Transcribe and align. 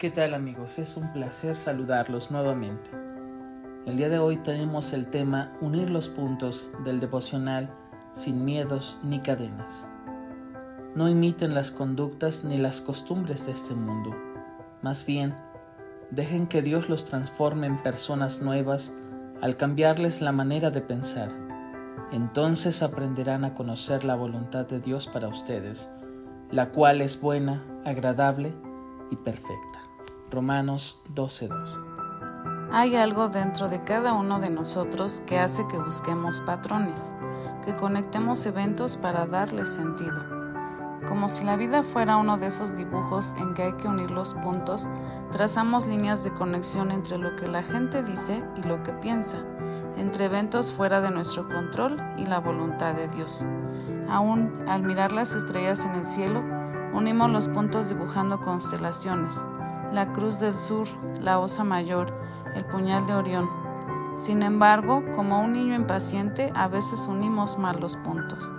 ¿Qué 0.00 0.08
tal 0.08 0.32
amigos? 0.32 0.78
Es 0.78 0.96
un 0.96 1.12
placer 1.12 1.58
saludarlos 1.58 2.30
nuevamente. 2.30 2.88
El 3.84 3.98
día 3.98 4.08
de 4.08 4.18
hoy 4.18 4.38
tenemos 4.38 4.94
el 4.94 5.04
tema 5.10 5.52
Unir 5.60 5.90
los 5.90 6.08
puntos 6.08 6.70
del 6.86 7.00
devocional 7.00 7.68
sin 8.14 8.46
miedos 8.46 8.98
ni 9.02 9.20
cadenas. 9.20 9.86
No 10.94 11.10
imiten 11.10 11.52
las 11.52 11.70
conductas 11.70 12.44
ni 12.44 12.56
las 12.56 12.80
costumbres 12.80 13.44
de 13.44 13.52
este 13.52 13.74
mundo. 13.74 14.16
Más 14.80 15.04
bien, 15.04 15.34
dejen 16.10 16.46
que 16.46 16.62
Dios 16.62 16.88
los 16.88 17.04
transforme 17.04 17.66
en 17.66 17.82
personas 17.82 18.40
nuevas 18.40 18.94
al 19.42 19.58
cambiarles 19.58 20.22
la 20.22 20.32
manera 20.32 20.70
de 20.70 20.80
pensar. 20.80 21.30
Entonces 22.10 22.82
aprenderán 22.82 23.44
a 23.44 23.52
conocer 23.52 24.04
la 24.04 24.14
voluntad 24.14 24.64
de 24.64 24.80
Dios 24.80 25.08
para 25.08 25.28
ustedes, 25.28 25.90
la 26.50 26.70
cual 26.70 27.02
es 27.02 27.20
buena, 27.20 27.62
agradable 27.84 28.54
y 29.10 29.16
perfecta. 29.16 29.89
Romanos 30.30 31.00
12:2. 31.12 31.76
Hay 32.72 32.94
algo 32.94 33.28
dentro 33.28 33.68
de 33.68 33.82
cada 33.82 34.12
uno 34.12 34.38
de 34.38 34.48
nosotros 34.48 35.22
que 35.26 35.40
hace 35.40 35.66
que 35.66 35.78
busquemos 35.78 36.40
patrones, 36.42 37.16
que 37.64 37.74
conectemos 37.74 38.46
eventos 38.46 38.96
para 38.96 39.26
darles 39.26 39.68
sentido. 39.68 40.22
Como 41.08 41.28
si 41.28 41.44
la 41.44 41.56
vida 41.56 41.82
fuera 41.82 42.16
uno 42.16 42.36
de 42.36 42.46
esos 42.46 42.76
dibujos 42.76 43.34
en 43.38 43.54
que 43.54 43.64
hay 43.64 43.72
que 43.72 43.88
unir 43.88 44.12
los 44.12 44.34
puntos, 44.34 44.88
trazamos 45.32 45.86
líneas 45.86 46.22
de 46.22 46.32
conexión 46.32 46.92
entre 46.92 47.18
lo 47.18 47.34
que 47.34 47.48
la 47.48 47.64
gente 47.64 48.04
dice 48.04 48.44
y 48.56 48.62
lo 48.68 48.80
que 48.84 48.92
piensa, 48.92 49.38
entre 49.96 50.26
eventos 50.26 50.72
fuera 50.72 51.00
de 51.00 51.10
nuestro 51.10 51.48
control 51.48 51.96
y 52.16 52.26
la 52.26 52.38
voluntad 52.38 52.94
de 52.94 53.08
Dios. 53.08 53.46
Aún 54.08 54.64
al 54.68 54.82
mirar 54.84 55.10
las 55.10 55.34
estrellas 55.34 55.84
en 55.84 55.96
el 55.96 56.06
cielo, 56.06 56.40
unimos 56.92 57.30
los 57.30 57.48
puntos 57.48 57.88
dibujando 57.88 58.40
constelaciones, 58.40 59.44
la 59.92 60.12
cruz 60.12 60.38
del 60.40 60.54
sur, 60.54 60.86
la 61.20 61.38
osa 61.38 61.64
mayor, 61.64 62.12
el 62.54 62.64
puñal 62.64 63.06
de 63.06 63.14
Orión. 63.14 63.48
Sin 64.14 64.42
embargo, 64.42 65.02
como 65.14 65.40
un 65.40 65.52
niño 65.52 65.74
impaciente, 65.74 66.52
a 66.54 66.68
veces 66.68 67.06
unimos 67.06 67.58
mal 67.58 67.80
los 67.80 67.96
puntos. 67.96 68.52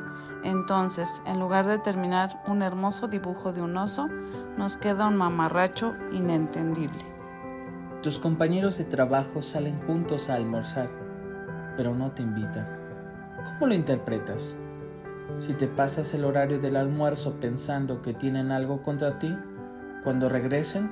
Entonces, 0.43 1.21
en 1.25 1.39
lugar 1.39 1.67
de 1.67 1.77
terminar 1.77 2.41
un 2.47 2.61
hermoso 2.61 3.07
dibujo 3.07 3.53
de 3.53 3.61
un 3.61 3.77
oso, 3.77 4.07
nos 4.57 4.77
queda 4.77 5.07
un 5.07 5.17
mamarracho 5.17 5.93
inentendible. 6.11 7.03
Tus 8.01 8.17
compañeros 8.17 8.77
de 8.79 8.85
trabajo 8.85 9.43
salen 9.43 9.79
juntos 9.85 10.29
a 10.29 10.35
almorzar, 10.35 10.89
pero 11.77 11.93
no 11.93 12.11
te 12.11 12.23
invitan. 12.23 12.67
¿Cómo 13.45 13.67
lo 13.67 13.73
interpretas? 13.75 14.55
Si 15.39 15.53
te 15.53 15.67
pasas 15.67 16.13
el 16.16 16.25
horario 16.25 16.59
del 16.59 16.75
almuerzo 16.75 17.39
pensando 17.39 18.01
que 18.01 18.13
tienen 18.13 18.51
algo 18.51 18.81
contra 18.81 19.19
ti, 19.19 19.35
cuando 20.03 20.29
regresen, 20.29 20.91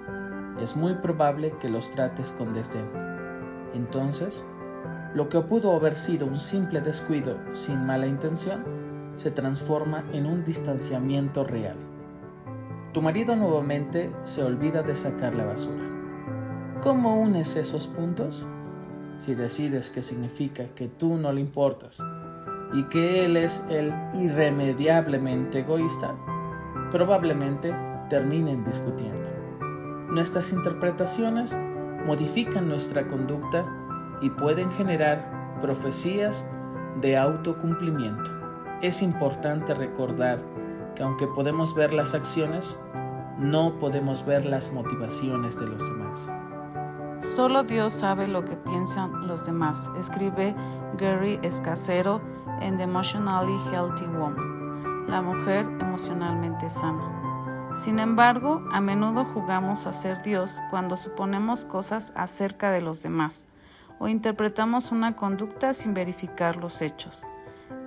es 0.62 0.76
muy 0.76 0.96
probable 0.96 1.54
que 1.60 1.70
los 1.70 1.92
trates 1.92 2.32
con 2.32 2.54
desdén. 2.54 2.90
Entonces, 3.74 4.44
lo 5.14 5.30
que 5.30 5.42
pudo 5.42 5.76
haber 5.76 5.96
sido 5.96 6.28
un 6.28 6.40
simple 6.40 6.82
descuido 6.82 7.38
sin 7.54 7.86
mala 7.86 8.08
intención, 8.08 8.64
se 9.18 9.32
transforma 9.32 10.04
en 10.14 10.26
un 10.26 10.46
distanciamiento 10.46 11.44
real. 11.44 11.76
Tu 12.94 13.02
marido 13.02 13.36
nuevamente 13.36 14.12
se 14.24 14.44
olvida 14.44 14.82
de 14.82 14.96
sacar 14.96 15.36
la 15.36 15.46
basura. 15.46 15.84
¿Cómo 16.82 17.20
unes 17.20 17.56
esos 17.56 17.88
puntos? 17.88 18.46
Si 19.20 19.36
decides 19.36 19.90
que 19.90 20.02
significa 20.02 20.66
que 20.76 20.88
tú 20.88 21.18
no 21.18 21.32
le 21.34 21.42
importas 21.42 22.02
y 22.74 22.84
que 22.84 23.26
él 23.26 23.36
es 23.36 23.64
el 23.70 23.94
irremediablemente 24.14 25.60
egoísta, 25.60 26.16
probablemente 26.92 27.76
terminen 28.10 28.64
discutiendo. 28.64 29.29
Nuestras 30.10 30.52
interpretaciones 30.52 31.56
modifican 32.06 32.68
nuestra 32.68 33.08
conducta 33.08 33.66
y 34.22 34.32
pueden 34.32 34.72
generar 34.72 35.58
profecías 35.62 36.46
de 37.00 37.16
autocumplimiento. 37.16 38.30
Es 38.82 39.04
importante 39.04 39.74
recordar 39.76 40.42
que 40.96 41.04
aunque 41.04 41.28
podemos 41.28 41.76
ver 41.76 41.94
las 41.94 42.16
acciones, 42.16 42.80
no 43.38 43.78
podemos 43.80 44.26
ver 44.26 44.46
las 44.46 44.74
motivaciones 44.74 45.60
de 45.60 45.68
los 45.68 45.88
demás. 45.88 46.28
Solo 47.20 47.64
Dios 47.64 47.94
sabe 47.94 48.28
lo 48.28 48.44
que 48.44 48.56
piensan 48.56 49.28
los 49.28 49.46
demás, 49.46 49.92
escribe 50.00 50.56
Gary 50.98 51.40
Escasero 51.44 52.20
en 52.62 52.78
The 52.78 52.84
Emotionally 52.84 53.56
Healthy 53.72 54.08
Woman, 54.08 55.08
la 55.08 55.22
mujer 55.22 55.68
emocionalmente 55.80 56.70
sana. 56.70 57.19
Sin 57.80 58.00
embargo, 58.00 58.62
a 58.74 58.82
menudo 58.82 59.24
jugamos 59.24 59.88
a 59.88 59.94
ser 59.94 60.22
Dios 60.22 60.60
cuando 60.70 60.98
suponemos 60.98 61.64
cosas 61.64 62.12
acerca 62.14 62.72
de 62.72 62.82
los 62.82 63.02
demás 63.02 63.46
o 64.00 64.10
interpretamos 64.10 64.92
una 64.92 65.16
conducta 65.16 65.74
sin 65.74 65.94
verificar 65.94 66.58
los 66.58 66.82
hechos. 66.82 67.26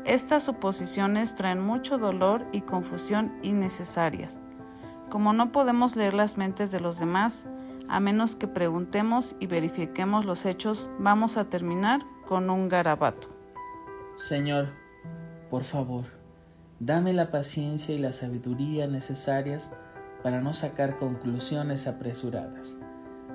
Estas 0.06 0.44
suposiciones 0.44 1.34
traen 1.34 1.60
mucho 1.60 1.98
dolor 1.98 2.46
y 2.52 2.62
confusión 2.62 3.32
innecesarias. 3.42 4.40
Como 5.10 5.34
no 5.34 5.52
podemos 5.52 5.94
leer 5.94 6.14
las 6.14 6.38
mentes 6.38 6.70
de 6.72 6.80
los 6.80 6.98
demás, 6.98 7.46
a 7.86 8.00
menos 8.00 8.34
que 8.34 8.48
preguntemos 8.48 9.36
y 9.40 9.46
verifiquemos 9.46 10.24
los 10.24 10.46
hechos, 10.46 10.88
vamos 11.00 11.36
a 11.36 11.50
terminar 11.50 12.00
con 12.26 12.48
un 12.48 12.70
garabato. 12.70 13.28
Señor, 14.16 14.70
por 15.50 15.64
favor, 15.64 16.06
Dame 16.84 17.12
la 17.12 17.30
paciencia 17.30 17.94
y 17.94 17.98
la 17.98 18.12
sabiduría 18.12 18.88
necesarias 18.88 19.72
para 20.24 20.40
no 20.40 20.52
sacar 20.52 20.96
conclusiones 20.96 21.86
apresuradas. 21.86 22.76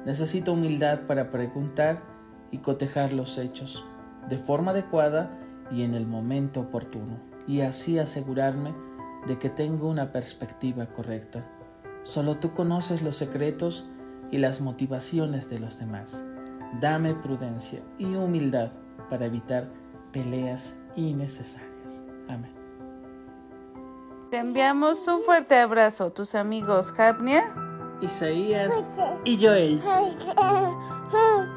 Necesito 0.06 0.52
humildad 0.52 1.04
para 1.08 1.32
preguntar 1.32 2.04
y 2.52 2.58
cotejar 2.58 3.14
los 3.14 3.38
hechos 3.38 3.86
de 4.28 4.38
forma 4.38 4.72
adecuada 4.72 5.32
y 5.72 5.84
en 5.84 5.94
el 5.94 6.06
momento 6.06 6.60
oportuno, 6.60 7.22
y 7.48 7.62
así 7.62 7.98
asegurarme 8.00 8.74
de 9.28 9.40
que 9.40 9.50
tengo 9.50 9.88
una 9.88 10.12
perspectiva 10.12 10.88
correcta. 10.88 11.50
Solo 12.04 12.40
tú 12.40 12.52
conoces 12.52 13.02
los 13.02 13.16
secretos 13.16 13.88
y 14.30 14.40
las 14.40 14.60
motivaciones 14.60 15.50
de 15.50 15.60
los 15.60 15.80
demás. 15.80 16.22
Dame 16.82 17.16
prudencia 17.16 17.80
y 17.98 18.14
humildad 18.16 18.74
para 19.10 19.28
evitar 19.28 19.70
peleas 20.12 20.78
innecesarias. 20.98 22.04
Amén. 22.28 22.67
Te 24.38 24.42
enviamos 24.42 25.08
un 25.08 25.24
fuerte 25.24 25.56
abrazo, 25.56 26.12
tus 26.12 26.36
amigos 26.36 26.92
Japnia, 26.92 27.52
Isaías 28.02 28.72
y 29.26 29.44
Joel. 29.44 29.82